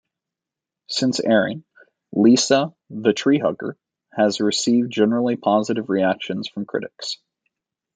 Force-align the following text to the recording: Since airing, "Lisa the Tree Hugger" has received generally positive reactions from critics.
Since 0.89 1.19
airing, 1.19 1.63
"Lisa 2.11 2.73
the 2.89 3.13
Tree 3.13 3.37
Hugger" 3.37 3.77
has 4.11 4.41
received 4.41 4.91
generally 4.91 5.35
positive 5.35 5.91
reactions 5.91 6.47
from 6.47 6.65
critics. 6.65 7.17